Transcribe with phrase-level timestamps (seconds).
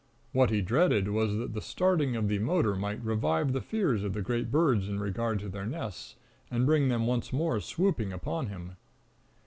[0.31, 4.13] What he dreaded was that the starting of the motor might revive the fears of
[4.13, 6.15] the great birds in regard to their nests,
[6.49, 8.77] and bring them once more swooping upon him.